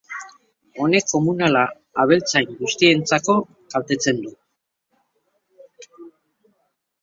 Honek 0.83 1.05
komunala 1.09 1.63
abeltzain 2.03 2.55
guztientzako 2.61 3.35
kaltetzen 3.75 4.25
du. 4.25 4.33